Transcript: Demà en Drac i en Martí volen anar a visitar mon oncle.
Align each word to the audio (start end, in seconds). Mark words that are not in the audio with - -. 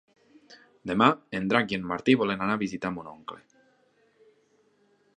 Demà 0.91 1.09
en 1.41 1.45
Drac 1.51 1.75
i 1.75 1.79
en 1.81 1.85
Martí 1.93 2.17
volen 2.23 2.43
anar 2.47 2.57
a 2.61 2.65
visitar 2.65 2.93
mon 2.97 3.15
oncle. 3.15 3.41